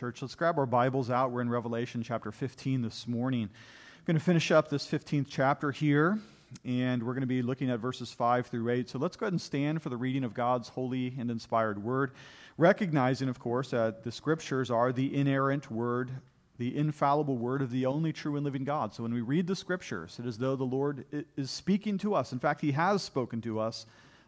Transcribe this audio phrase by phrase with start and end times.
[0.00, 0.22] church.
[0.22, 1.30] Let's grab our Bibles out.
[1.30, 3.42] We're in Revelation chapter 15 this morning.
[3.42, 6.18] I'm going to finish up this 15th chapter here,
[6.64, 8.88] and we're going to be looking at verses 5 through 8.
[8.88, 12.12] So let's go ahead and stand for the reading of God's holy and inspired word,
[12.56, 16.10] recognizing, of course, that the scriptures are the inerrant word,
[16.56, 18.94] the infallible word of the only true and living God.
[18.94, 21.04] So when we read the scriptures, it is though the Lord
[21.36, 22.32] is speaking to us.
[22.32, 23.84] In fact, He has spoken to us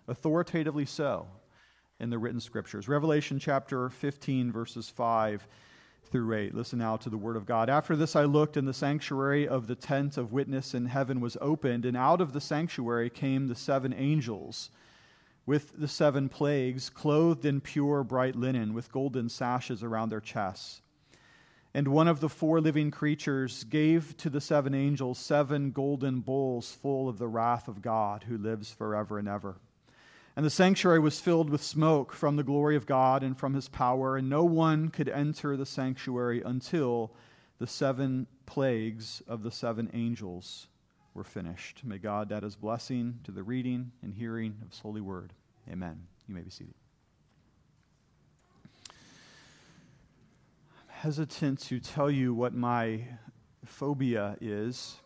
[0.07, 1.29] authoritatively so
[2.03, 2.89] in the written scriptures.
[2.89, 5.47] Revelation chapter 15, verses 5
[6.11, 6.55] through 8.
[6.55, 7.71] Listen now to the word of God.
[7.71, 11.39] After this, I looked, and the sanctuary of the tent of witness in heaven was
[11.41, 14.71] opened, and out of the sanctuary came the seven angels
[15.47, 20.83] with the seven plagues, clothed in pure bright linen, with golden sashes around their chests.
[21.75, 26.73] And one of the four living creatures gave to the seven angels seven golden bowls
[26.73, 29.57] full of the wrath of God, who lives forever and ever.
[30.35, 33.69] And the sanctuary was filled with smoke from the glory of God and from his
[33.69, 37.13] power, and no one could enter the sanctuary until
[37.59, 40.69] the seven plagues of the seven angels
[41.13, 41.83] were finished.
[41.85, 45.35] May God add his blessing to the reading and hearing of his holy word.
[45.71, 46.07] Amen.
[46.27, 46.75] You may be seated.
[48.89, 48.95] I'm
[50.89, 53.05] hesitant to tell you what my
[53.67, 54.97] phobia is,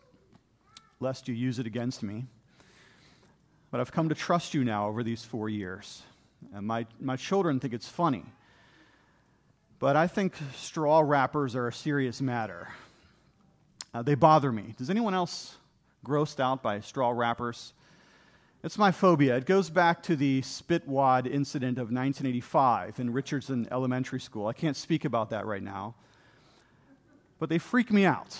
[1.01, 2.27] lest you use it against me.
[3.71, 6.01] But I've come to trust you now over these four years.
[6.53, 8.25] And my, my children think it's funny.
[9.79, 12.69] But I think straw wrappers are a serious matter.
[13.93, 14.73] Uh, they bother me.
[14.77, 15.57] Does anyone else
[16.05, 17.73] grossed out by straw wrappers?
[18.63, 19.37] It's my phobia.
[19.37, 24.47] It goes back to the spitwad incident of 1985 in Richardson Elementary School.
[24.47, 25.93] I can't speak about that right now.
[27.39, 28.37] But they freak me out.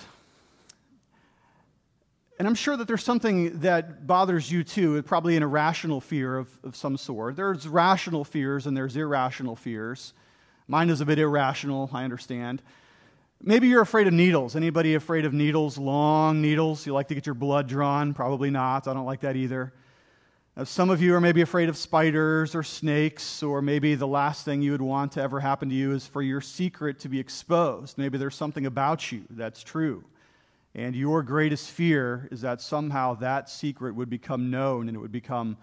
[2.39, 6.49] And I'm sure that there's something that bothers you too, probably an irrational fear of,
[6.63, 7.35] of some sort.
[7.35, 10.13] There's rational fears and there's irrational fears.
[10.67, 12.61] Mine is a bit irrational, I understand.
[13.41, 14.55] Maybe you're afraid of needles.
[14.55, 15.77] Anybody afraid of needles?
[15.77, 16.85] Long needles?
[16.85, 18.13] You like to get your blood drawn?
[18.13, 18.87] Probably not.
[18.87, 19.73] I don't like that either.
[20.55, 24.43] Now, some of you are maybe afraid of spiders or snakes, or maybe the last
[24.43, 27.19] thing you would want to ever happen to you is for your secret to be
[27.19, 27.97] exposed.
[27.97, 30.03] Maybe there's something about you that's true.
[30.77, 35.11] And your greatest fear is that somehow that secret would become known and it would
[35.11, 35.57] become,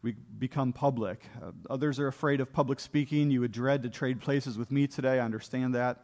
[0.00, 1.20] we become public.
[1.42, 3.30] Uh, others are afraid of public speaking.
[3.30, 5.20] You would dread to trade places with me today.
[5.20, 5.98] I understand that.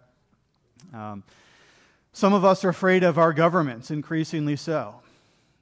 [0.92, 1.24] Um,
[2.12, 4.96] some of us are afraid of our governments, increasingly so.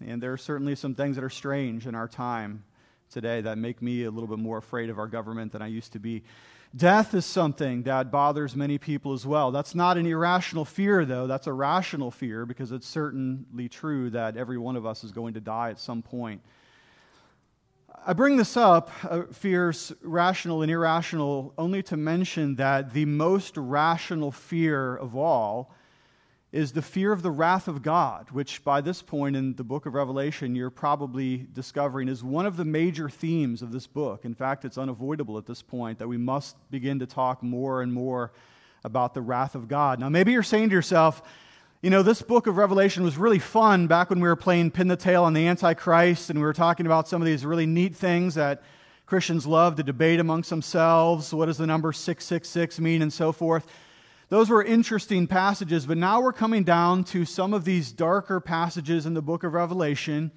[0.05, 2.65] And there are certainly some things that are strange in our time
[3.09, 5.93] today that make me a little bit more afraid of our government than I used
[5.93, 6.25] to be.
[6.75, 9.51] Death is something that bothers many people as well.
[9.51, 11.27] That's not an irrational fear, though.
[11.27, 15.35] That's a rational fear because it's certainly true that every one of us is going
[15.35, 16.41] to die at some point.
[18.07, 23.57] I bring this up, uh, fears rational and irrational, only to mention that the most
[23.57, 25.75] rational fear of all
[26.53, 29.87] is the fear of the wrath of God, which by this point in the book
[29.87, 34.25] of Revelation, you're probably discovering is one of the major themes of this book.
[34.25, 37.93] In fact, it's unavoidable at this point that we must begin to talk more and
[37.93, 38.33] more
[38.83, 40.01] about the wrath of God.
[40.01, 41.23] Now, maybe you're saying to yourself,
[41.83, 44.89] you know, this book of Revelation was really fun back when we were playing pin
[44.89, 47.95] the tail on the Antichrist and we were talking about some of these really neat
[47.95, 48.63] things that
[49.07, 51.33] Christians love to debate amongst themselves.
[51.33, 53.67] What does the number 666 mean and so forth?
[54.31, 59.05] Those were interesting passages, but now we're coming down to some of these darker passages
[59.05, 60.31] in the book of Revelation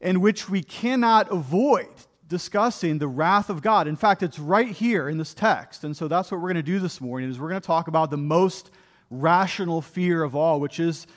[0.00, 1.88] in which we cannot avoid
[2.28, 3.88] discussing the wrath of God.
[3.88, 5.82] In fact, it's right here in this text.
[5.82, 7.88] And so that's what we're going to do this morning is we're going to talk
[7.88, 8.70] about the most
[9.10, 11.08] rational fear of all, which is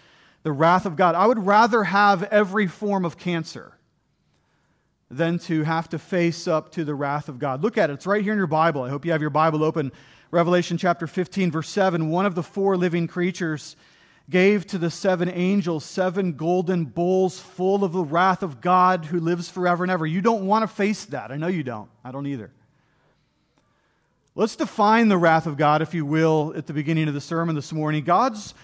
[0.41, 1.13] the wrath of God.
[1.13, 3.77] I would rather have every form of cancer
[5.11, 7.61] than to have to face up to the wrath of God.
[7.61, 7.93] Look at it.
[7.93, 8.81] It's right here in your Bible.
[8.81, 9.91] I hope you have your Bible open.
[10.33, 13.75] Revelation chapter 15, verse 7 one of the four living creatures
[14.31, 19.19] gave to the seven angels seven golden bowls full of the wrath of God who
[19.19, 20.07] lives forever and ever.
[20.07, 21.29] You don't want to face that.
[21.29, 21.87] I know you don't.
[22.03, 22.49] I don't either.
[24.33, 27.53] Let's define the wrath of God, if you will, at the beginning of the sermon
[27.53, 28.03] this morning.
[28.03, 28.55] God's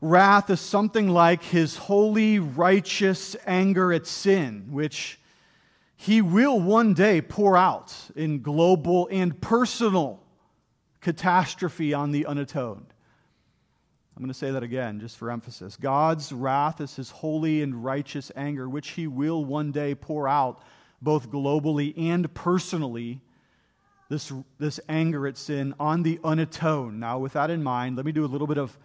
[0.00, 5.20] wrath is something like his holy, righteous anger at sin, which
[5.94, 10.21] he will one day pour out in global and personal
[11.02, 12.94] catastrophe on the unatoned.
[14.16, 15.76] I'm going to say that again just for emphasis.
[15.76, 20.62] God's wrath is his holy and righteous anger, which he will one day pour out
[21.00, 23.20] both globally and personally.
[24.08, 27.00] This, this anger at sin on the unatoned.
[27.00, 28.78] Now, with that in mind, let me do a little bit of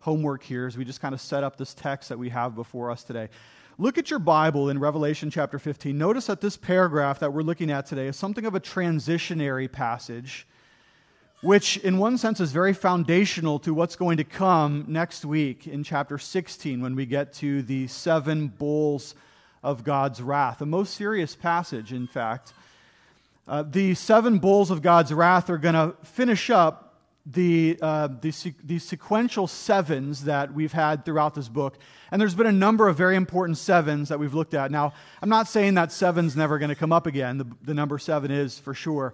[0.00, 2.90] homework here as we just kind of set up this text that we have before
[2.90, 3.28] us today.
[3.78, 5.96] Look at your Bible in Revelation chapter 15.
[5.96, 10.48] Notice that this paragraph that we're looking at today is something of a transitionary passage
[11.42, 15.82] which in one sense is very foundational to what's going to come next week in
[15.82, 19.16] chapter 16 when we get to the seven bowls
[19.62, 20.60] of God's wrath.
[20.60, 22.52] A most serious passage, in fact.
[23.48, 26.94] Uh, the seven bowls of God's wrath are going to finish up
[27.26, 31.76] the, uh, the, the sequential sevens that we've had throughout this book.
[32.12, 34.70] And there's been a number of very important sevens that we've looked at.
[34.70, 37.38] Now, I'm not saying that seven's never going to come up again.
[37.38, 39.12] The, the number seven is for sure.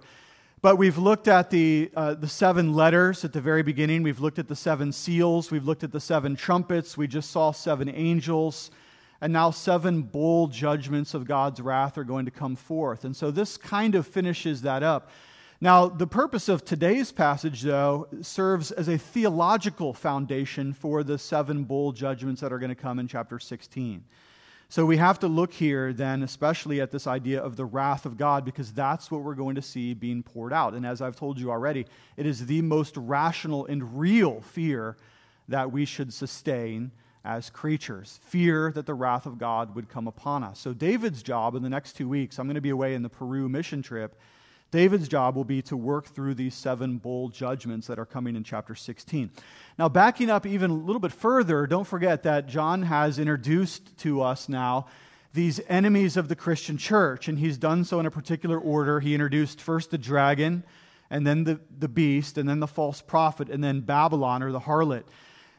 [0.61, 4.03] But we've looked at the, uh, the seven letters at the very beginning.
[4.03, 5.51] We've looked at the seven seals.
[5.51, 6.97] We've looked at the seven trumpets.
[6.97, 8.69] We just saw seven angels.
[9.21, 13.05] And now seven bowl judgments of God's wrath are going to come forth.
[13.05, 15.11] And so this kind of finishes that up.
[15.61, 21.65] Now, the purpose of today's passage, though, serves as a theological foundation for the seven
[21.65, 24.03] bowl judgments that are going to come in chapter 16.
[24.71, 28.17] So we have to look here then, especially at this idea of the wrath of
[28.17, 30.75] God, because that's what we're going to see being poured out.
[30.75, 31.87] And as I've told you already,
[32.17, 34.95] it is the most rational and real fear
[35.47, 36.91] that we should sustain
[37.25, 40.59] as creatures fear that the wrath of God would come upon us.
[40.59, 43.09] So, David's job in the next two weeks, I'm going to be away in the
[43.09, 44.19] Peru mission trip
[44.71, 48.43] David's job will be to work through these seven bowl judgments that are coming in
[48.43, 49.31] chapter 16.
[49.79, 54.21] Now, backing up even a little bit further, don't forget that John has introduced to
[54.21, 54.85] us now
[55.33, 58.99] these enemies of the Christian church, and he's done so in a particular order.
[58.99, 60.63] He introduced first the dragon,
[61.09, 64.61] and then the, the beast, and then the false prophet, and then Babylon or the
[64.61, 65.03] harlot.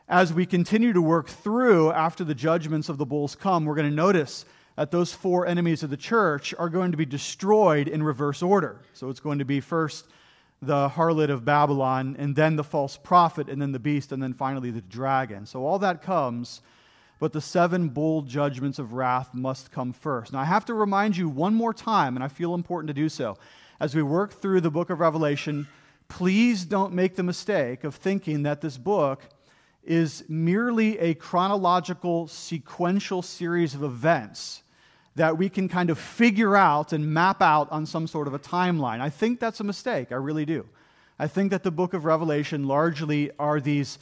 [0.08, 3.88] As we continue to work through after the judgments of the bowls come, we're going
[3.88, 4.44] to notice
[4.80, 8.80] that those four enemies of the church are going to be destroyed in reverse order.
[8.94, 10.06] So it's going to be first
[10.62, 14.32] the harlot of Babylon, and then the false prophet, and then the beast, and then
[14.32, 15.44] finally the dragon.
[15.44, 16.62] So all that comes,
[17.18, 20.32] but the seven bowl judgments of wrath must come first.
[20.32, 23.10] Now I have to remind you one more time, and I feel important to do
[23.10, 23.36] so.
[23.80, 25.68] As we work through the book of Revelation,
[26.08, 29.24] please don't make the mistake of thinking that this book
[29.84, 34.62] is merely a chronological, sequential series of events
[35.16, 38.38] that we can kind of figure out and map out on some sort of a
[38.38, 39.00] timeline.
[39.00, 40.12] I think that's a mistake.
[40.12, 40.66] I really do.
[41.18, 43.98] I think that the book of Revelation largely are these,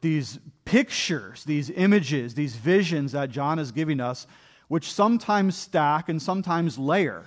[0.00, 4.26] these pictures, these images, these visions that John is giving us,
[4.68, 7.24] which sometimes stack and sometimes layer,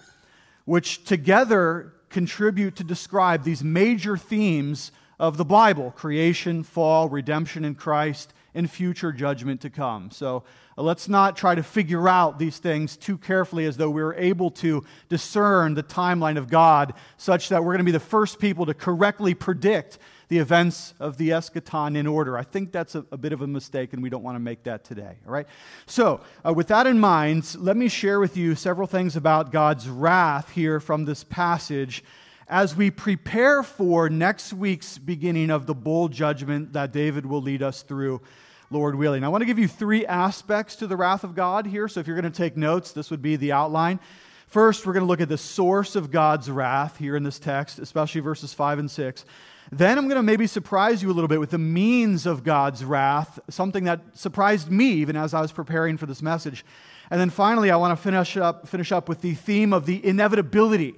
[0.65, 7.75] which together contribute to describe these major themes of the Bible creation, fall, redemption in
[7.75, 10.11] Christ, and future judgment to come.
[10.11, 10.43] So
[10.77, 14.13] uh, let's not try to figure out these things too carefully as though we are
[14.15, 18.39] able to discern the timeline of God such that we're going to be the first
[18.39, 19.97] people to correctly predict
[20.29, 22.37] the events of the eschaton in order.
[22.37, 24.63] I think that's a, a bit of a mistake, and we don't want to make
[24.63, 25.17] that today.
[25.27, 25.45] All right?
[25.85, 29.87] So, uh, with that in mind, let me share with you several things about God's
[29.87, 32.03] wrath here from this passage
[32.47, 37.63] as we prepare for next week's beginning of the bowl judgment that David will lead
[37.63, 38.21] us through
[38.69, 39.23] Lord willing.
[39.23, 41.87] I want to give you three aspects to the wrath of God here.
[41.87, 43.99] So if you're going to take notes, this would be the outline.
[44.47, 47.79] First, we're going to look at the source of God's wrath here in this text,
[47.79, 49.25] especially verses 5 and 6.
[49.71, 52.83] Then I'm going to maybe surprise you a little bit with the means of God's
[52.83, 56.65] wrath, something that surprised me even as I was preparing for this message.
[57.09, 60.05] And then finally, I want to finish up, finish up with the theme of the
[60.05, 60.95] inevitability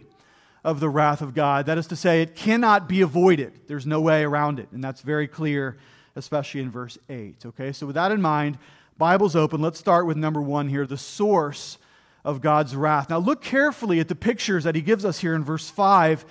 [0.66, 1.68] of the wrath of God.
[1.68, 3.54] That is to say, it cannot be avoided.
[3.68, 4.68] There's no way around it.
[4.74, 5.78] And that's very clear
[6.16, 7.46] especially in verse 8.
[7.46, 8.58] Okay, so with that in mind,
[8.98, 9.62] Bible's open.
[9.62, 11.78] Let's start with number one here the source
[12.24, 13.10] of God's wrath.
[13.10, 16.26] Now, look carefully at the pictures that he gives us here in verse 5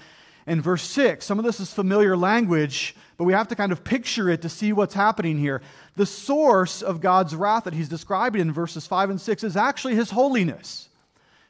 [0.46, 1.24] and verse 6.
[1.24, 4.48] Some of this is familiar language, but we have to kind of picture it to
[4.48, 5.62] see what's happening here.
[5.96, 9.94] The source of God's wrath that he's describing in verses 5 and 6 is actually
[9.94, 10.88] his holiness.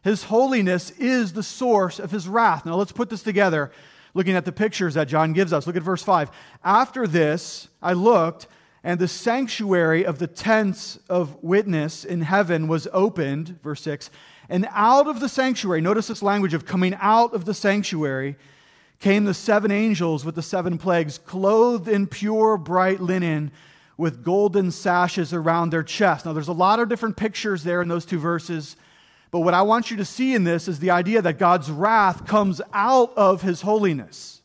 [0.04, 2.66] His holiness is the source of his wrath.
[2.66, 3.72] Now, let's put this together
[4.12, 5.66] looking at the pictures that John gives us.
[5.66, 6.30] Look at verse 5.
[6.62, 8.46] After this, I looked,
[8.84, 14.10] and the sanctuary of the tents of witness in heaven was opened, verse 6.
[14.50, 18.36] And out of the sanctuary, notice this language of coming out of the sanctuary,
[19.00, 23.50] came the seven angels with the seven plagues, clothed in pure bright linen
[23.96, 26.26] with golden sashes around their chest.
[26.26, 28.76] Now, there's a lot of different pictures there in those two verses.
[29.34, 32.24] But what I want you to see in this is the idea that God's wrath
[32.24, 34.42] comes out of his holiness.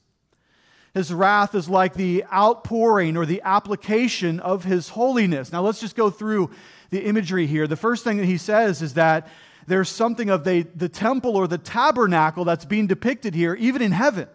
[0.96, 5.52] His wrath is like the outpouring or the application of his holiness.
[5.52, 6.50] Now, let's just go through
[6.90, 7.68] the imagery here.
[7.68, 9.28] The first thing that he says is that
[9.68, 13.92] there's something of the, the temple or the tabernacle that's being depicted here, even in
[13.92, 14.28] heaven.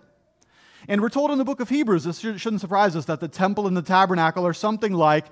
[0.86, 3.66] And we're told in the book of Hebrews, this shouldn't surprise us, that the temple
[3.66, 5.26] and the tabernacle are something like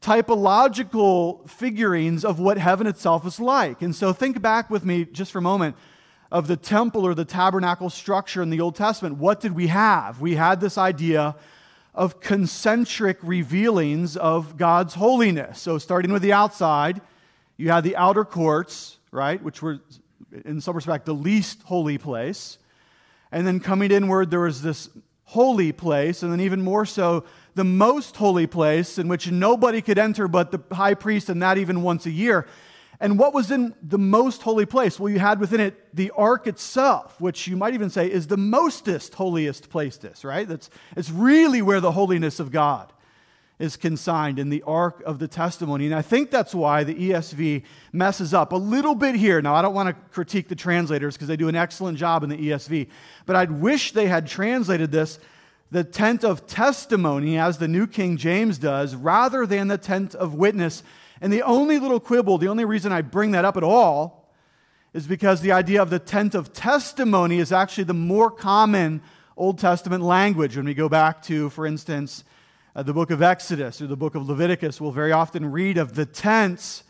[0.00, 3.82] typological figurines of what heaven itself is like.
[3.82, 5.76] And so think back with me just for a moment
[6.30, 10.20] of the temple or the tabernacle structure in the Old Testament, what did we have?
[10.20, 11.34] We had this idea
[11.94, 15.60] of concentric revealings of God's holiness.
[15.60, 17.00] So, starting with the outside,
[17.56, 19.80] you had the outer courts, right, which were,
[20.44, 22.58] in some respect, the least holy place.
[23.32, 24.90] And then coming inward, there was this
[25.24, 27.24] holy place, and then even more so,
[27.58, 31.58] the most holy place in which nobody could enter but the high priest, and that
[31.58, 32.46] even once a year.
[33.00, 35.00] And what was in the most holy place?
[35.00, 38.36] Well, you had within it the ark itself, which you might even say is the
[38.36, 40.46] mostest holiest place, this, right?
[40.46, 42.92] That's it's really where the holiness of God
[43.58, 45.86] is consigned in the ark of the testimony.
[45.86, 49.42] And I think that's why the ESV messes up a little bit here.
[49.42, 52.30] Now, I don't want to critique the translators because they do an excellent job in
[52.30, 52.86] the ESV,
[53.26, 55.18] but I'd wish they had translated this
[55.70, 60.34] the tent of testimony as the New King James does rather than the tent of
[60.34, 60.82] witness
[61.20, 64.32] and the only little quibble, the only reason I bring that up at all,
[64.94, 69.02] is because the idea of the tent of testimony is actually the more common
[69.36, 70.56] Old Testament language.
[70.56, 72.24] When we go back to, for instance,
[72.74, 75.94] uh, the book of Exodus or the book of Leviticus, we'll very often read of
[75.94, 76.84] the tents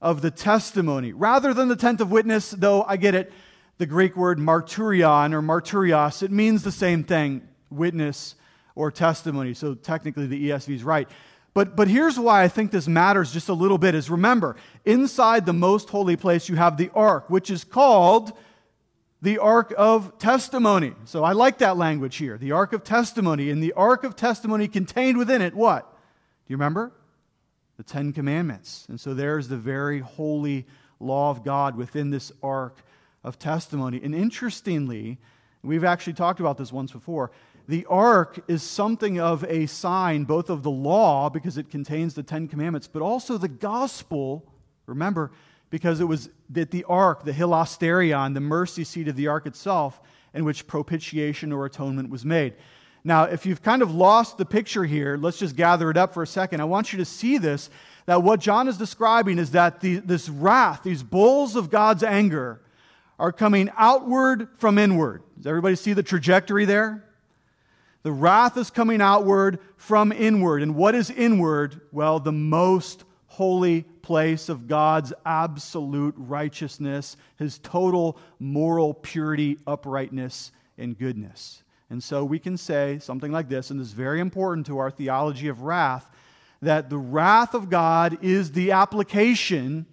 [0.00, 1.12] of the testimony.
[1.12, 3.32] Rather than the tent of witness, though I get it,
[3.78, 8.34] the Greek word marturion or marturios, it means the same thing witness
[8.74, 9.54] or testimony.
[9.54, 11.08] So technically the ESV is right.
[11.54, 15.46] But, but here's why I think this matters just a little bit is remember, inside
[15.46, 18.32] the most holy place, you have the ark, which is called
[19.20, 20.94] the ark of testimony.
[21.04, 23.50] So I like that language here, the ark of testimony.
[23.50, 25.90] And the ark of testimony contained within it what?
[25.90, 26.92] Do you remember?
[27.76, 28.86] The Ten Commandments.
[28.88, 30.66] And so there's the very holy
[31.00, 32.78] law of God within this ark
[33.24, 34.00] of testimony.
[34.02, 35.18] And interestingly,
[35.62, 37.30] we've actually talked about this once before
[37.68, 42.22] the ark is something of a sign both of the law, because it contains the
[42.22, 44.50] Ten Commandments, but also the gospel.
[44.86, 45.30] Remember,
[45.68, 50.00] because it was that the ark, the hilasterion, the mercy seat of the ark itself,
[50.32, 52.54] in which propitiation or atonement was made.
[53.04, 56.22] Now, if you've kind of lost the picture here, let's just gather it up for
[56.22, 56.60] a second.
[56.60, 57.70] I want you to see this
[58.06, 62.62] that what John is describing is that the, this wrath, these bowls of God's anger,
[63.18, 65.22] are coming outward from inward.
[65.36, 67.04] Does everybody see the trajectory there?
[68.02, 70.62] The wrath is coming outward from inward.
[70.62, 71.80] And what is inward?
[71.92, 80.98] Well, the most holy place of God's absolute righteousness, his total moral purity, uprightness, and
[80.98, 81.62] goodness.
[81.90, 84.90] And so we can say something like this, and this is very important to our
[84.90, 86.10] theology of wrath
[86.60, 89.86] that the wrath of God is the application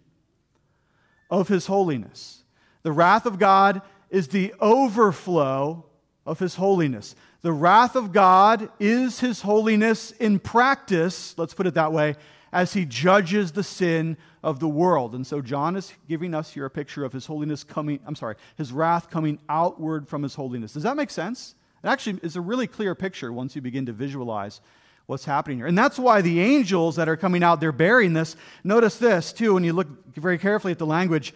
[1.30, 2.44] of his holiness.
[2.84, 5.86] The wrath of God is the overflow
[6.26, 7.16] of his holiness.
[7.46, 12.16] The wrath of God is his holiness in practice, let's put it that way,
[12.52, 15.14] as he judges the sin of the world.
[15.14, 18.34] And so John is giving us here a picture of his holiness coming, I'm sorry,
[18.58, 20.74] his wrath coming outward from his holiness.
[20.74, 21.54] Does that make sense?
[21.84, 24.60] It actually is a really clear picture once you begin to visualize
[25.06, 25.68] what's happening here.
[25.68, 28.36] And that's why the angels that are coming out, they're bearing this.
[28.64, 31.32] Notice this, too, when you look very carefully at the language.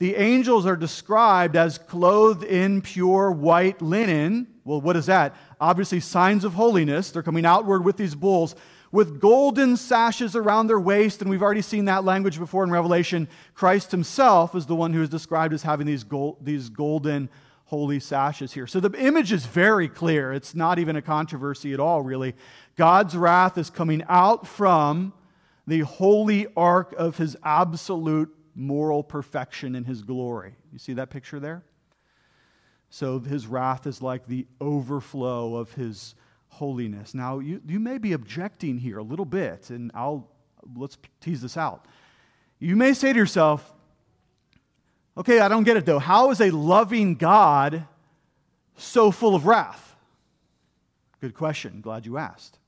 [0.00, 4.48] The angels are described as clothed in pure white linen.
[4.64, 5.34] Well, what is that?
[5.60, 7.10] Obviously, signs of holiness.
[7.10, 8.54] They're coming outward with these bowls
[8.92, 11.22] with golden sashes around their waist.
[11.22, 13.26] And we've already seen that language before in Revelation.
[13.54, 17.30] Christ himself is the one who is described as having these, gold, these golden
[17.64, 18.66] holy sashes here.
[18.66, 20.32] So the image is very clear.
[20.32, 22.34] It's not even a controversy at all, really.
[22.76, 25.14] God's wrath is coming out from
[25.66, 30.54] the holy ark of his absolute moral perfection and his glory.
[30.70, 31.64] You see that picture there?
[32.92, 36.14] So his wrath is like the overflow of his
[36.48, 37.14] holiness.
[37.14, 40.28] Now, you, you may be objecting here a little bit, and I'll
[40.76, 41.86] let's tease this out.
[42.58, 43.72] You may say to yourself,
[45.16, 45.98] okay, I don't get it though.
[45.98, 47.86] How is a loving God
[48.76, 49.96] so full of wrath?
[51.22, 51.80] Good question.
[51.80, 52.58] Glad you asked.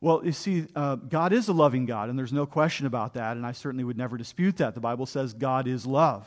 [0.00, 3.36] Well, you see, uh, God is a loving God, and there's no question about that,
[3.36, 4.74] and I certainly would never dispute that.
[4.74, 6.24] The Bible says God is love,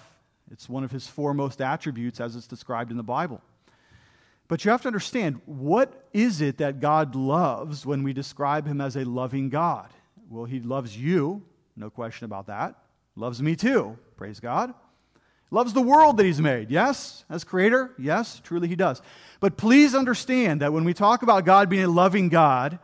[0.53, 3.41] it's one of his foremost attributes as it's described in the Bible.
[4.48, 8.79] But you have to understand what is it that God loves when we describe him
[8.79, 9.89] as a loving God?
[10.29, 11.41] Well, he loves you,
[11.75, 12.75] no question about that.
[13.15, 14.75] Loves me too, praise God.
[15.50, 19.01] Loves the world that he's made, yes, as creator, yes, truly he does.
[19.39, 22.77] But please understand that when we talk about God being a loving God,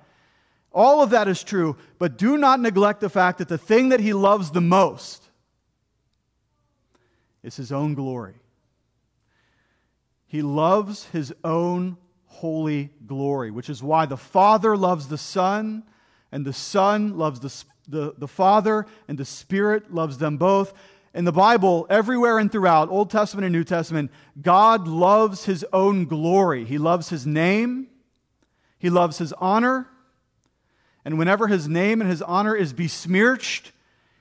[0.72, 4.00] all of that is true, but do not neglect the fact that the thing that
[4.00, 5.29] he loves the most
[7.44, 8.36] is his own glory.
[10.28, 15.84] He loves his own holy glory, which is why the Father loves the Son,
[16.32, 20.74] and the Son loves the, the, the Father, and the Spirit loves them both.
[21.14, 26.06] in the Bible, everywhere and throughout, Old Testament and New Testament, God loves his own
[26.06, 26.66] glory.
[26.66, 27.88] He loves his name,
[28.78, 29.88] he loves his honor.
[31.04, 33.72] And whenever his name and his honor is besmirched,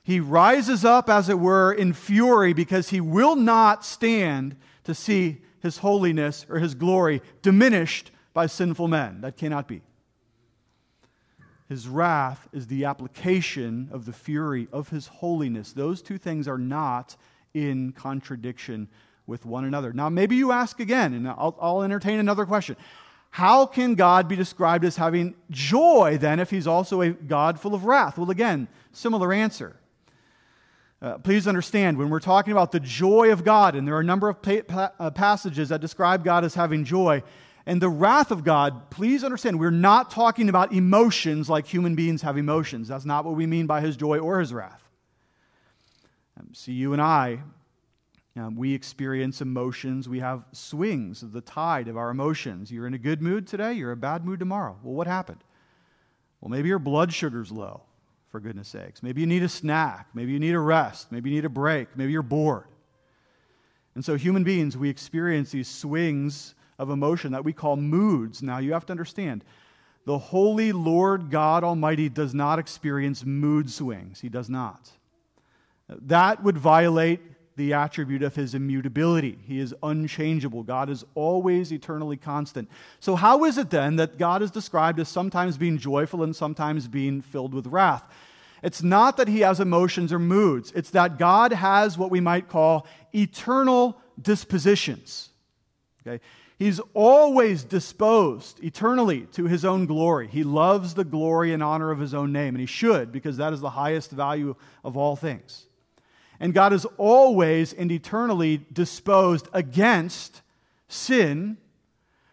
[0.08, 5.42] he rises up, as it were, in fury because he will not stand to see
[5.60, 9.20] his holiness or his glory diminished by sinful men.
[9.20, 9.82] That cannot be.
[11.68, 15.74] His wrath is the application of the fury of his holiness.
[15.74, 17.14] Those two things are not
[17.52, 18.88] in contradiction
[19.26, 19.92] with one another.
[19.92, 22.76] Now, maybe you ask again, and I'll, I'll, entertain another question.
[23.28, 27.74] How can God be described as having joy then if he's also a God full
[27.74, 28.16] of wrath?
[28.16, 29.77] Well, again, similar answer.
[31.00, 34.04] Uh, please understand, when we're talking about the joy of God, and there are a
[34.04, 37.22] number of pa- pa- uh, passages that describe God as having joy,
[37.66, 42.22] and the wrath of God, please understand, we're not talking about emotions like human beings
[42.22, 42.88] have emotions.
[42.88, 44.82] That's not what we mean by his joy or his wrath.
[46.38, 47.40] Um, see, you and I,
[48.36, 50.08] um, we experience emotions.
[50.08, 52.72] We have swings of the tide of our emotions.
[52.72, 54.76] You're in a good mood today, you're in a bad mood tomorrow.
[54.82, 55.44] Well, what happened?
[56.40, 57.82] Well, maybe your blood sugar's low,
[58.30, 59.02] for goodness sakes.
[59.02, 60.08] Maybe you need a snack.
[60.14, 61.10] Maybe you need a rest.
[61.10, 61.96] Maybe you need a break.
[61.96, 62.64] Maybe you're bored.
[63.94, 68.42] And so, human beings, we experience these swings of emotion that we call moods.
[68.42, 69.44] Now, you have to understand,
[70.04, 74.20] the holy Lord God Almighty does not experience mood swings.
[74.20, 74.90] He does not.
[75.88, 77.20] That would violate
[77.58, 79.36] the attribute of his immutability.
[79.44, 80.62] He is unchangeable.
[80.62, 82.70] God is always eternally constant.
[83.00, 86.88] So, how is it then that God is described as sometimes being joyful and sometimes
[86.88, 88.04] being filled with wrath?
[88.62, 92.48] It's not that he has emotions or moods, it's that God has what we might
[92.48, 95.30] call eternal dispositions.
[96.06, 96.22] Okay?
[96.58, 100.26] He's always disposed eternally to his own glory.
[100.28, 103.52] He loves the glory and honor of his own name, and he should, because that
[103.52, 105.67] is the highest value of all things.
[106.40, 110.42] And God is always and eternally disposed against
[110.86, 111.56] sin,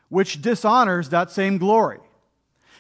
[0.10, 2.00] which dishonors that same glory.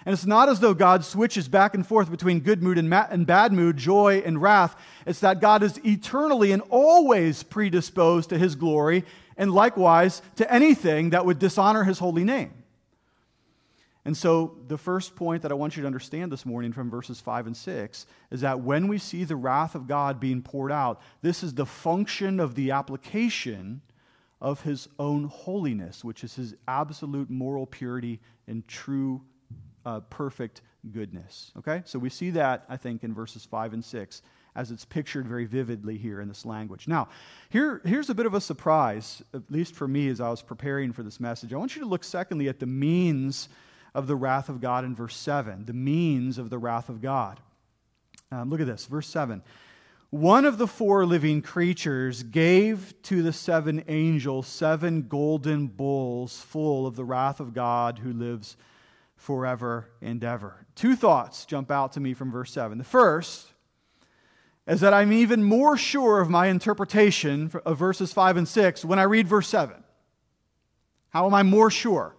[0.05, 3.07] And it's not as though God switches back and forth between good mood and, ma-
[3.09, 4.75] and bad mood, joy and wrath.
[5.07, 9.03] It's that God is eternally and always predisposed to his glory
[9.35, 12.53] and likewise to anything that would dishonor his holy name.
[14.05, 17.19] And so, the first point that I want you to understand this morning from verses
[17.19, 21.01] 5 and 6 is that when we see the wrath of God being poured out,
[21.23, 23.81] this is the function of the application
[24.39, 29.23] of his own holiness, which is his absolute moral purity and true,
[29.87, 31.51] uh, perfect goodness.
[31.57, 31.81] Okay?
[31.85, 34.21] So, we see that, I think, in verses 5 and 6
[34.55, 36.87] as it's pictured very vividly here in this language.
[36.87, 37.09] Now,
[37.49, 40.93] here, here's a bit of a surprise, at least for me as I was preparing
[40.93, 41.51] for this message.
[41.51, 43.49] I want you to look, secondly, at the means
[43.95, 45.65] of the wrath of God in verse 7.
[45.65, 47.39] The means of the wrath of God.
[48.31, 49.41] Um, look at this, verse 7.
[50.11, 56.85] One of the four living creatures gave to the seven angels seven golden bowls full
[56.85, 58.55] of the wrath of God who lives
[59.15, 60.65] forever and ever.
[60.75, 62.77] Two thoughts jump out to me from verse 7.
[62.77, 63.47] The first,
[64.67, 68.99] is that I'm even more sure of my interpretation of verses 5 and 6 when
[68.99, 69.83] I read verse 7.
[71.09, 72.15] How am I more sure?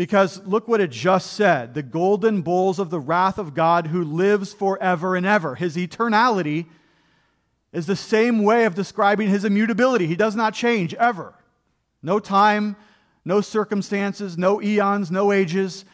[0.00, 4.02] Because look what it just said the golden bowls of the wrath of God who
[4.02, 5.56] lives forever and ever.
[5.56, 6.64] His eternality
[7.70, 10.06] is the same way of describing his immutability.
[10.06, 11.34] He does not change ever.
[12.02, 12.76] No time,
[13.26, 15.84] no circumstances, no eons, no ages.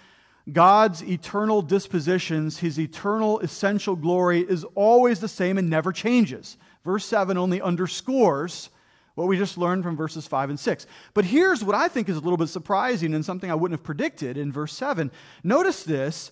[0.52, 6.58] God's eternal dispositions, his eternal essential glory is always the same and never changes.
[6.84, 8.70] Verse 7 only underscores
[9.16, 10.86] what we just learned from verses 5 and 6.
[11.14, 13.84] But here's what I think is a little bit surprising and something I wouldn't have
[13.84, 15.10] predicted in verse 7.
[15.42, 16.30] Notice this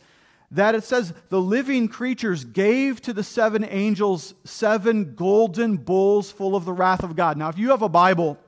[0.51, 6.55] that it says the living creatures gave to the seven angels seven golden bowls full
[6.55, 7.39] of the wrath of God.
[7.39, 8.39] Now, if you have a Bible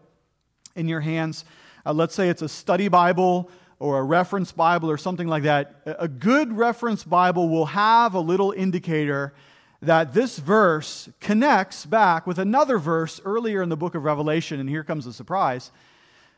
[0.77, 1.47] in your hands,
[1.85, 5.81] uh, let's say it's a study Bible or a reference Bible or something like that,
[5.87, 9.33] a good reference Bible will have a little indicator
[9.83, 14.69] that this verse connects back with another verse earlier in the book of Revelation, and
[14.69, 15.71] here comes the surprise.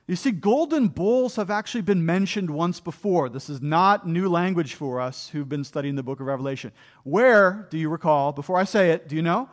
[0.07, 3.29] You see, golden bowls have actually been mentioned once before.
[3.29, 6.73] This is not new language for us who've been studying the book of Revelation.
[7.05, 9.51] Where, do you recall, before I say it, do you know?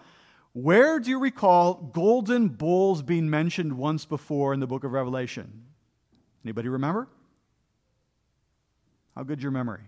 [0.53, 5.65] Where do you recall golden bowls being mentioned once before in the book of Revelation?
[6.45, 7.09] Anybody remember?
[9.15, 9.81] How good your memory?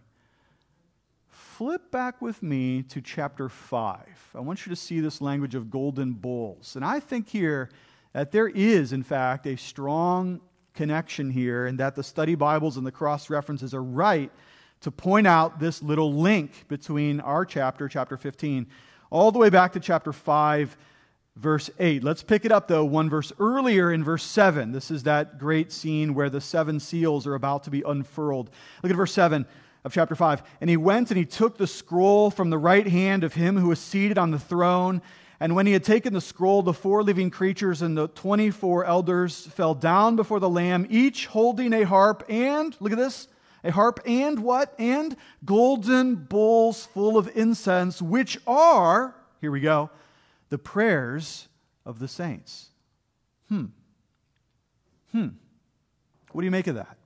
[1.58, 4.00] Flip back with me to chapter 5.
[4.36, 6.76] I want you to see this language of golden bowls.
[6.76, 7.72] And I think here
[8.13, 10.39] that there is, in fact, a strong
[10.76, 14.32] connection here, and that the study Bibles and the cross references are right
[14.82, 18.67] to point out this little link between our chapter, chapter 15,
[19.10, 20.78] all the way back to chapter 5,
[21.38, 22.04] verse 8.
[22.04, 24.74] Let's pick it up, though, one verse earlier in verse 7.
[24.74, 28.52] This is that great scene where the seven seals are about to be unfurled.
[28.84, 29.48] Look at verse 7
[29.88, 30.43] of chapter 5.
[30.62, 33.69] And he went and he took the scroll from the right hand of him who
[33.69, 35.02] was seated on the throne.
[35.39, 39.47] And when he had taken the scroll, the four living creatures and the 24 elders
[39.47, 43.28] fell down before the Lamb, each holding a harp and, look at this,
[43.63, 44.76] a harp and what?
[44.78, 49.89] And golden bowls full of incense, which are, here we go,
[50.50, 51.47] the prayers
[51.86, 52.69] of the saints.
[53.50, 53.65] Hmm.
[55.12, 55.28] Hmm.
[56.32, 56.97] What do you make of that?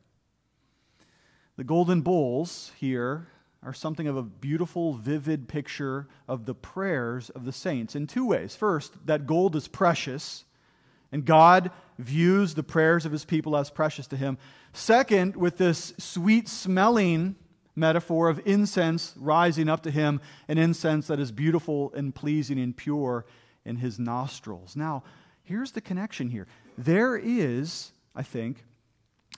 [1.61, 3.27] The golden bowls here
[3.61, 8.25] are something of a beautiful, vivid picture of the prayers of the saints in two
[8.25, 8.55] ways.
[8.55, 10.45] First, that gold is precious,
[11.11, 11.69] and God
[11.99, 14.39] views the prayers of his people as precious to him.
[14.73, 17.35] Second, with this sweet smelling
[17.75, 22.75] metaphor of incense rising up to him, an incense that is beautiful and pleasing and
[22.75, 23.23] pure
[23.65, 24.75] in his nostrils.
[24.75, 25.03] Now,
[25.43, 26.47] here's the connection here.
[26.75, 28.65] There is, I think,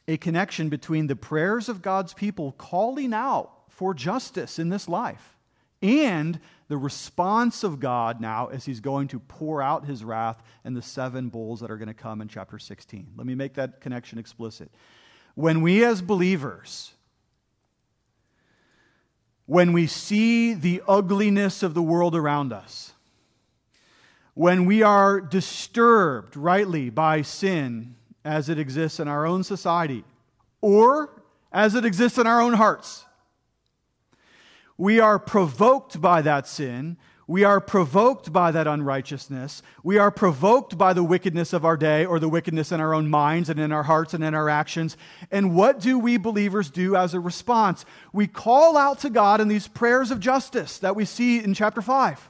[0.08, 5.38] a connection between the prayers of God's people calling out for justice in this life
[5.82, 10.76] and the response of God now as he's going to pour out his wrath and
[10.76, 13.14] the seven bowls that are going to come in chapter 16.
[13.16, 14.72] Let me make that connection explicit.
[15.36, 16.94] When we as believers
[19.46, 22.94] when we see the ugliness of the world around us,
[24.34, 30.04] when we are disturbed rightly by sin as it exists in our own society
[30.62, 33.06] or as it exists in our own hearts,
[34.78, 39.62] we are provoked by that sin we are provoked by that unrighteousness.
[39.82, 43.10] We are provoked by the wickedness of our day or the wickedness in our own
[43.10, 44.98] minds and in our hearts and in our actions.
[45.32, 47.86] And what do we believers do as a response?
[48.12, 51.82] We call out to God in these prayers of justice that we see in chapter
[51.82, 52.30] 5.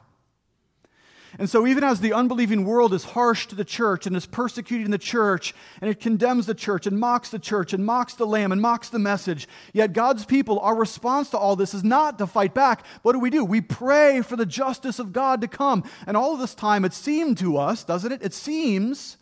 [1.39, 4.91] And so, even as the unbelieving world is harsh to the church and is persecuting
[4.91, 8.51] the church, and it condemns the church and mocks the church and mocks the Lamb
[8.51, 12.27] and mocks the message, yet God's people, our response to all this is not to
[12.27, 12.85] fight back.
[13.01, 13.43] What do we do?
[13.43, 15.83] We pray for the justice of God to come.
[16.05, 18.21] And all this time, it seemed to us, doesn't it?
[18.21, 19.17] It seems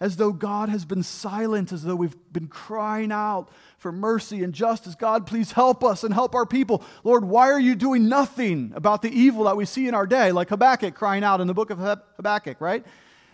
[0.00, 4.52] as though God has been silent, as though we've been crying out for mercy and
[4.52, 4.94] justice.
[4.94, 6.84] God, please help us and help our people.
[7.02, 10.30] Lord, why are you doing nothing about the evil that we see in our day?
[10.30, 12.84] Like Habakkuk crying out in the book of Habakkuk, right?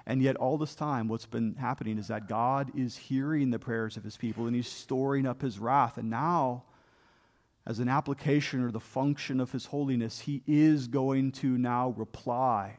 [0.07, 3.97] And yet, all this time, what's been happening is that God is hearing the prayers
[3.97, 5.97] of his people and he's storing up his wrath.
[5.97, 6.65] And now,
[7.67, 12.79] as an application or the function of his holiness, he is going to now reply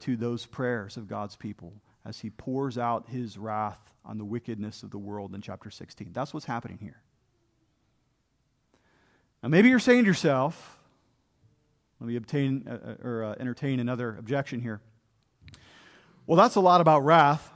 [0.00, 1.72] to those prayers of God's people
[2.04, 6.10] as he pours out his wrath on the wickedness of the world in chapter 16.
[6.12, 7.00] That's what's happening here.
[9.42, 10.78] Now, maybe you're saying to yourself,
[12.00, 14.80] let me obtain uh, uh, or uh, entertain another objection here.
[16.26, 17.52] Well, that's a lot about wrath.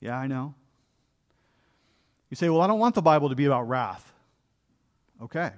[0.00, 0.54] Yeah, I know.
[2.30, 4.12] You say, well, I don't want the Bible to be about wrath.
[5.22, 5.50] Okay,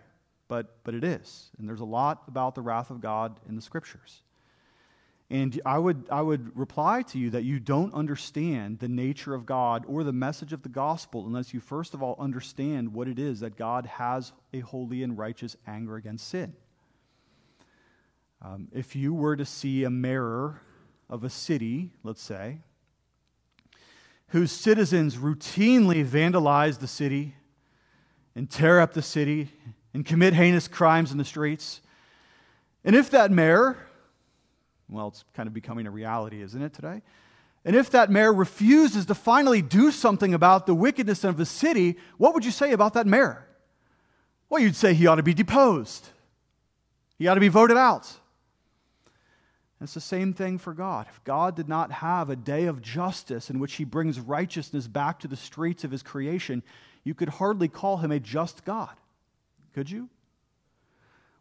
[0.48, 1.50] but, but it is.
[1.58, 4.22] And there's a lot about the wrath of God in the scriptures.
[5.30, 9.46] And I would, I would reply to you that you don't understand the nature of
[9.46, 13.18] God or the message of the gospel unless you, first of all, understand what it
[13.18, 16.54] is that God has a holy and righteous anger against sin.
[18.42, 20.60] Um, if you were to see a mayor
[21.08, 22.58] of a city, let's say,
[24.28, 27.34] whose citizens routinely vandalize the city
[28.34, 29.48] and tear up the city
[29.94, 31.80] and commit heinous crimes in the streets,
[32.84, 33.78] and if that mayor
[34.88, 37.02] well, it's kind of becoming a reality, isn't it, today?
[37.64, 41.96] And if that mayor refuses to finally do something about the wickedness of the city,
[42.18, 43.46] what would you say about that mayor?
[44.50, 46.08] Well, you'd say he ought to be deposed,
[47.18, 48.12] he ought to be voted out.
[49.80, 51.06] it's the same thing for God.
[51.08, 55.18] If God did not have a day of justice in which he brings righteousness back
[55.20, 56.62] to the streets of his creation,
[57.02, 58.94] you could hardly call him a just God.
[59.74, 60.08] Could you?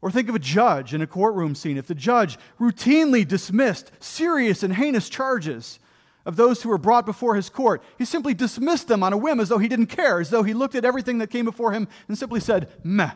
[0.03, 1.77] Or think of a judge in a courtroom scene.
[1.77, 5.79] If the judge routinely dismissed serious and heinous charges
[6.25, 9.39] of those who were brought before his court, he simply dismissed them on a whim
[9.39, 11.87] as though he didn't care, as though he looked at everything that came before him
[12.09, 13.11] and simply said, meh,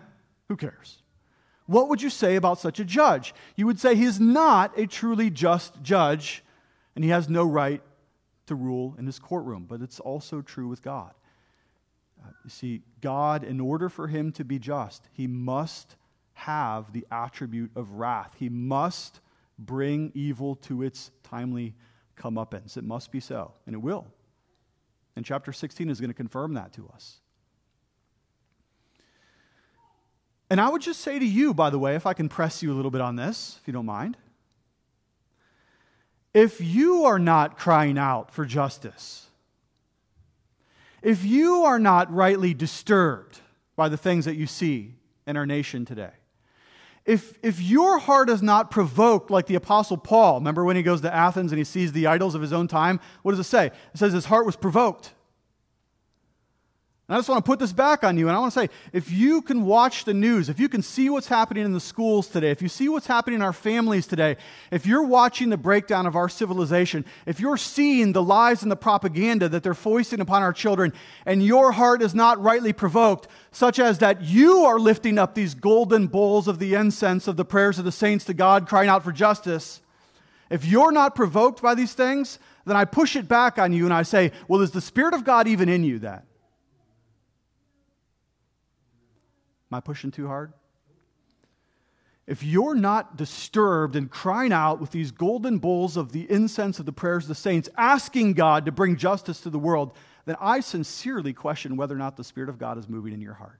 [0.48, 1.02] who cares?
[1.66, 3.36] What would you say about such a judge?
[3.58, 6.42] You would say he is not a truly just judge
[6.96, 7.82] and he has no right
[8.46, 9.66] to rule in his courtroom.
[9.68, 11.12] But it's also true with God.
[12.24, 15.97] Uh, you see, God, in order for him to be just, he must
[16.38, 18.36] have the attribute of wrath.
[18.38, 19.20] He must
[19.58, 21.74] bring evil to its timely
[22.16, 22.78] comeuppance.
[22.78, 24.06] It must be so, and it will.
[25.16, 27.18] And chapter 16 is going to confirm that to us.
[30.50, 32.72] And I would just say to you, by the way, if I can press you
[32.72, 34.16] a little bit on this, if you don't mind,
[36.36, 39.26] if you are not crying out for justice,
[41.02, 43.40] if you are not rightly disturbed
[43.76, 44.94] by the things that you see
[45.26, 46.12] in our nation today,
[47.08, 51.02] if, if your heart is not provoked like the Apostle Paul, remember when he goes
[51.02, 53.00] to Athens and he sees the idols of his own time?
[53.24, 53.68] What does it say?
[53.68, 55.14] It says his heart was provoked.
[57.08, 58.28] And I just want to put this back on you.
[58.28, 61.10] And I want to say if you can watch the news, if you can see
[61.10, 64.36] what's happening in the schools today, if you see what's happening in our families today,
[64.72, 68.76] if you're watching the breakdown of our civilization, if you're seeing the lies and the
[68.76, 70.92] propaganda that they're foisting upon our children,
[71.26, 75.56] and your heart is not rightly provoked, such as that you are lifting up these
[75.56, 79.06] golden bowls of the incense of the prayers of the saints to God, crying out
[79.06, 79.80] for justice,
[80.50, 83.94] if you're not provoked by these things, then I push it back on you and
[83.94, 86.27] I say, well, is the Spirit of God even in you that?
[89.72, 90.54] Am I pushing too hard?
[92.26, 96.86] If you're not disturbed and crying out with these golden bowls of the incense of
[96.86, 99.94] the prayers of the saints, asking God to bring justice to the world,
[100.26, 103.36] then I sincerely question whether or not the Spirit of God is moving in your
[103.36, 103.60] heart.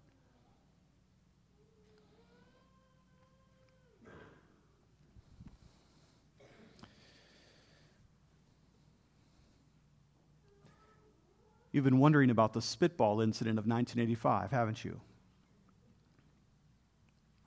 [11.72, 15.00] You've been wondering about the spitball incident of 1985, haven't you?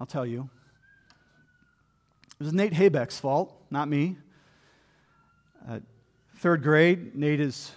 [0.00, 0.48] I'll tell you.
[2.40, 4.16] It was Nate Haybeck's fault, not me.
[5.68, 5.80] Uh,
[6.38, 7.72] third grade, Nate is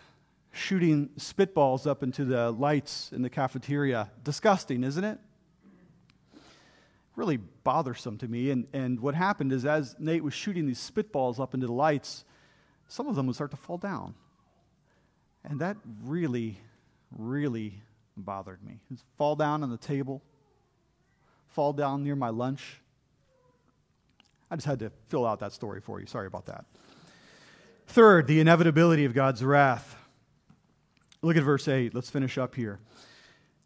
[0.53, 4.09] shooting spitballs up into the lights in the cafeteria.
[4.23, 5.19] Disgusting, isn't it?
[7.17, 8.51] Really bothersome to me.
[8.51, 12.23] And, and what happened is, as Nate was shooting these spitballs up into the lights,
[12.88, 14.15] some of them would start to fall down.
[15.43, 16.57] And that really,
[17.12, 17.81] really
[18.15, 18.79] bothered me.
[18.89, 20.21] It fall down on the table
[21.53, 22.81] fall down near my lunch.
[24.51, 26.05] I just had to fill out that story for you.
[26.05, 26.65] Sorry about that.
[27.87, 29.95] Third, the inevitability of God's wrath.
[31.21, 31.93] Look at verse 8.
[31.95, 32.79] Let's finish up here.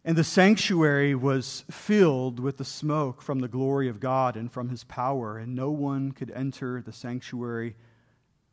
[0.05, 4.69] And the sanctuary was filled with the smoke from the glory of God and from
[4.69, 7.75] his power, and no one could enter the sanctuary,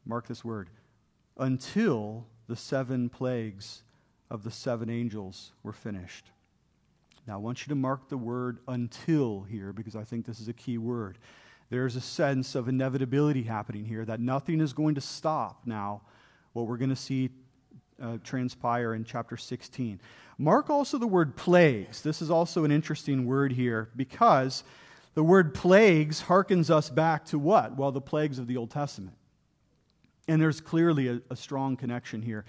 [0.04, 0.70] mark this word,
[1.36, 3.84] until the seven plagues
[4.30, 6.32] of the seven angels were finished.
[7.26, 10.48] Now, I want you to mark the word until here because I think this is
[10.48, 11.18] a key word.
[11.70, 16.02] There's a sense of inevitability happening here that nothing is going to stop now
[16.52, 17.30] what we're going to see
[18.02, 20.00] uh, transpire in chapter 16.
[20.36, 22.02] Mark also the word plagues.
[22.02, 24.64] This is also an interesting word here because
[25.14, 27.76] the word plagues harkens us back to what?
[27.76, 29.16] Well, the plagues of the Old Testament.
[30.28, 32.44] And there's clearly a, a strong connection here.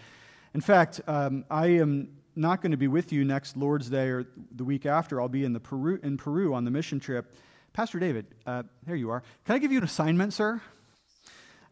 [0.53, 4.25] In fact, um, I am not going to be with you next Lord's Day or
[4.55, 5.21] the week after.
[5.21, 7.35] I'll be in, the Peru, in Peru on the mission trip.
[7.73, 9.23] Pastor David, uh, there you are.
[9.45, 10.61] Can I give you an assignment, sir?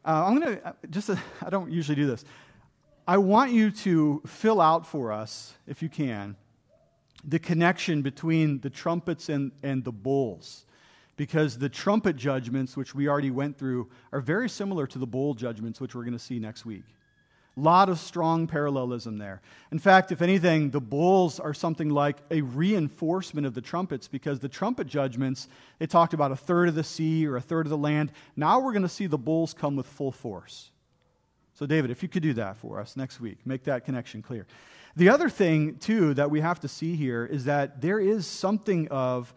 [0.06, 2.26] Uh, I'm going to uh, just, uh, I don't usually do this.
[3.08, 6.36] I want you to fill out for us, if you can,
[7.26, 10.66] the connection between the trumpets and, and the bowls.
[11.16, 15.36] Because the trumpet judgments, which we already went through, are very similar to the bowl
[15.36, 16.84] judgments, which we're going to see next week.
[17.56, 19.40] Lot of strong parallelism there.
[19.72, 24.40] In fact, if anything, the bowls are something like a reinforcement of the trumpets because
[24.40, 27.70] the trumpet judgments, they talked about a third of the sea or a third of
[27.70, 28.12] the land.
[28.36, 30.72] Now we're going to see the bowls come with full force.
[31.54, 34.48] So, David, if you could do that for us next week, make that connection clear.
[34.96, 38.88] The other thing, too, that we have to see here is that there is something
[38.88, 39.32] of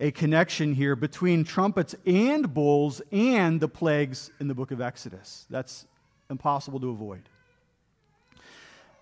[0.00, 5.46] a connection here between trumpets and bowls and the plagues in the book of Exodus.
[5.48, 5.86] That's
[6.28, 7.22] impossible to avoid.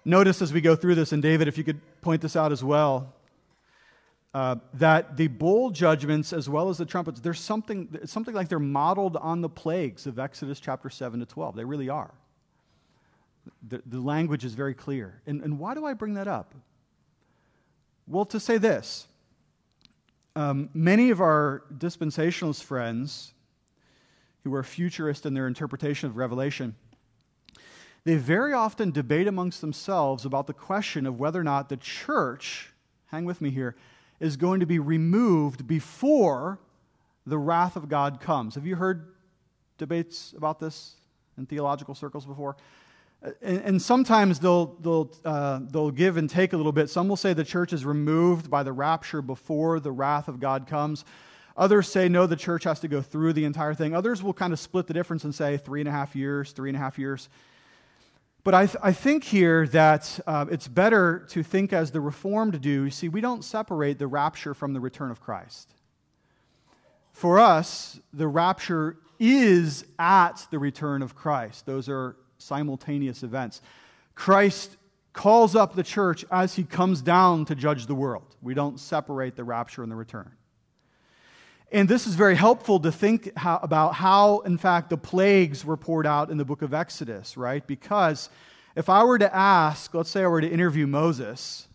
[0.04, 2.64] Notice as we go through this, and David, if you could point this out as
[2.64, 3.14] well,
[4.34, 8.58] uh, that the bowl judgments as well as the trumpets, there's something, something like they're
[8.58, 11.54] modeled on the plagues of Exodus chapter 7 to 12.
[11.54, 12.12] They really are.
[13.68, 15.20] The, the language is very clear.
[15.26, 16.54] And, and why do I bring that up?
[18.06, 19.06] Well, to say this
[20.34, 23.34] um, many of our dispensationalist friends
[24.44, 26.74] who are futurist in their interpretation of Revelation
[28.04, 32.72] they very often debate amongst themselves about the question of whether or not the church,
[33.06, 33.76] hang with me here,
[34.18, 36.58] is going to be removed before
[37.26, 38.56] the wrath of God comes.
[38.56, 39.14] Have you heard
[39.78, 40.94] debates about this
[41.38, 42.56] in theological circles before?
[43.40, 46.90] And, and sometimes they'll, they'll, uh, they'll give and take a little bit.
[46.90, 50.66] Some will say the church is removed by the rapture before the wrath of God
[50.66, 51.04] comes.
[51.56, 53.94] Others say, no, the church has to go through the entire thing.
[53.94, 56.70] Others will kind of split the difference and say three and a half years, three
[56.70, 57.28] and a half years.
[58.44, 62.60] But I, th- I think here that uh, it's better to think as the Reformed
[62.60, 62.84] do.
[62.84, 65.72] You see, we don't separate the rapture from the return of Christ.
[67.12, 71.66] For us, the rapture is at the return of Christ.
[71.66, 73.62] Those are simultaneous events.
[74.16, 74.76] Christ
[75.12, 78.34] calls up the church as he comes down to judge the world.
[78.40, 80.32] We don't separate the rapture and the return.
[81.72, 85.78] And this is very helpful to think how, about how, in fact, the plagues were
[85.78, 87.66] poured out in the book of Exodus, right?
[87.66, 88.28] Because
[88.76, 91.66] if I were to ask, let's say I were to interview Moses,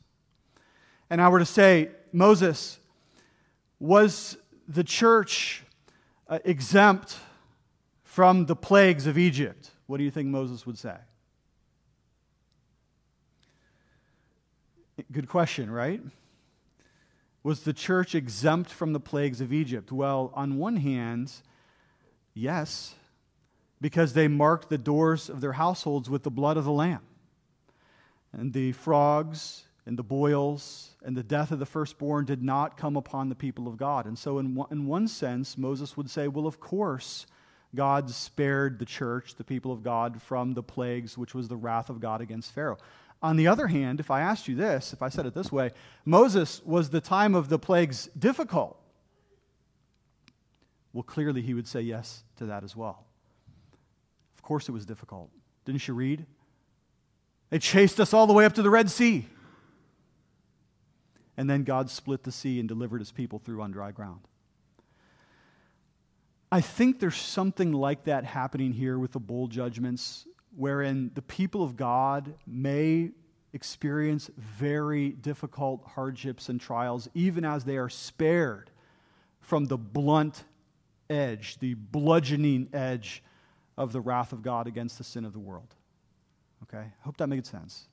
[1.10, 2.78] and I were to say, Moses,
[3.80, 5.64] was the church
[6.28, 7.18] uh, exempt
[8.04, 9.72] from the plagues of Egypt?
[9.88, 10.96] What do you think Moses would say?
[15.12, 16.02] Good question, right?
[17.48, 19.90] Was the church exempt from the plagues of Egypt?
[19.90, 21.32] Well, on one hand,
[22.34, 22.94] yes,
[23.80, 27.04] because they marked the doors of their households with the blood of the Lamb.
[28.34, 32.98] And the frogs and the boils and the death of the firstborn did not come
[32.98, 34.08] upon the people of God.
[34.08, 37.28] And so, in one, in one sense, Moses would say, well, of course,
[37.74, 41.90] God spared the church, the people of God, from the plagues, which was the wrath
[41.90, 42.78] of God against Pharaoh.
[43.22, 45.72] On the other hand, if I asked you this, if I said it this way,
[46.06, 48.80] Moses was the time of the plagues difficult?
[50.94, 53.06] Well, clearly he would say yes to that as well.
[54.36, 55.30] Of course it was difficult.
[55.66, 56.26] Didn't you read?
[57.50, 59.26] They chased us all the way up to the Red Sea.
[61.36, 64.22] And then God split the sea and delivered his people through on dry ground.
[66.52, 70.26] I think there's something like that happening here with the bowl judgments
[70.58, 73.12] wherein the people of God may
[73.54, 78.72] experience very difficult hardships and trials, even as they are spared
[79.39, 80.43] from the blunt
[81.10, 83.24] edge, the bludgeoning edge
[83.78, 85.76] of the wrath of God against the sin of the world.
[86.63, 86.86] Okay?
[86.86, 87.86] I hope that made sense.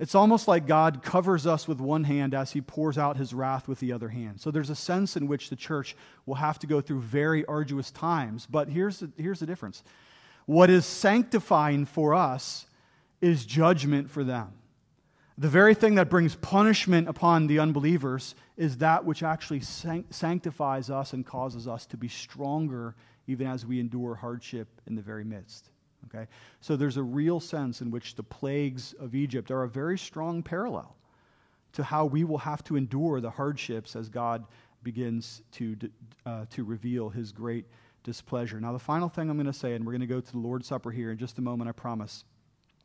[0.00, 3.66] It's almost like God covers us with one hand as he pours out his wrath
[3.68, 4.40] with the other hand.
[4.40, 7.90] So there's a sense in which the church will have to go through very arduous
[7.90, 8.46] times.
[8.46, 9.82] But here's the, here's the difference
[10.48, 12.64] what is sanctifying for us
[13.20, 14.50] is judgment for them.
[15.36, 21.12] The very thing that brings punishment upon the unbelievers is that which actually sanctifies us
[21.12, 25.68] and causes us to be stronger even as we endure hardship in the very midst.
[26.06, 26.26] Okay?
[26.62, 30.42] So there's a real sense in which the plagues of Egypt are a very strong
[30.42, 30.96] parallel
[31.74, 34.46] to how we will have to endure the hardships as God
[34.82, 35.76] begins to,
[36.24, 37.66] uh, to reveal his great
[38.08, 38.58] displeasure.
[38.60, 40.38] Now, the final thing I'm going to say, and we're going to go to the
[40.38, 42.24] Lord's Supper here in just a moment, I promise,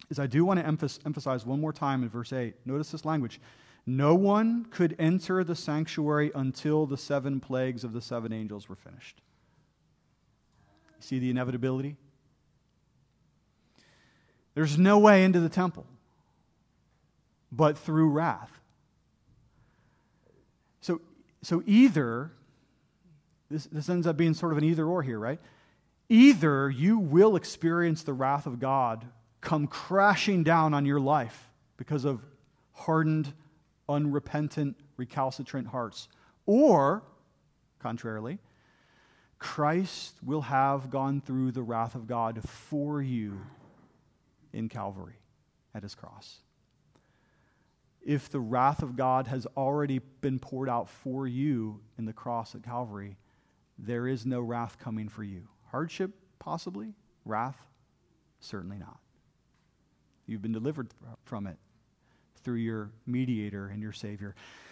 [0.10, 2.54] is I do want to emphasize one more time in verse 8.
[2.66, 3.40] Notice this language.
[3.86, 8.76] No one could enter the sanctuary until the seven plagues of the seven angels were
[8.76, 9.22] finished.
[11.00, 11.96] See the inevitability?
[14.56, 15.86] There's no way into the temple
[17.56, 18.60] but through wrath.
[20.82, 21.00] So,
[21.42, 22.32] so either
[23.54, 25.40] this, this ends up being sort of an either or here, right?
[26.10, 29.06] Either you will experience the wrath of God
[29.42, 32.22] come crashing down on your life because of
[32.72, 33.32] hardened,
[33.88, 36.08] unrepentant, recalcitrant hearts,
[36.46, 37.04] or,
[37.80, 38.40] contrarily,
[39.38, 43.42] Christ will have gone through the wrath of God for you
[44.52, 45.20] in Calvary
[45.76, 46.38] at his cross.
[48.06, 52.56] If the wrath of God has already been poured out for you in the cross
[52.56, 53.18] at Calvary,
[53.78, 55.48] there is no wrath coming for you.
[55.72, 56.94] Hardship, possibly.
[57.26, 57.58] Wrath,
[58.40, 59.00] certainly not.
[60.26, 60.90] You've been delivered
[61.24, 61.58] from it
[62.44, 64.36] through your mediator and your Savior.